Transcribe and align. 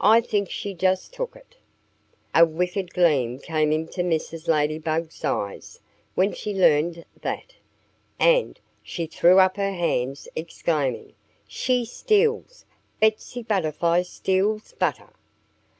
"I 0.00 0.20
think 0.20 0.50
she 0.50 0.74
just 0.74 1.12
took 1.14 1.36
it." 1.36 1.54
A 2.34 2.44
wicked 2.44 2.92
gleam 2.92 3.38
came 3.38 3.70
into 3.70 4.00
Mrs. 4.02 4.48
Ladybug's 4.48 5.24
eyes 5.24 5.78
when 6.16 6.32
she 6.32 6.52
learned 6.52 7.04
that. 7.22 7.54
And 8.18 8.58
she 8.82 9.06
threw 9.06 9.38
up 9.38 9.56
her 9.56 9.70
hands, 9.72 10.26
exclaiming, 10.34 11.12
"She 11.46 11.84
steals! 11.84 12.64
Betsy 13.00 13.44
Butterfly 13.44 14.02
steals 14.02 14.72
butter! 14.72 15.12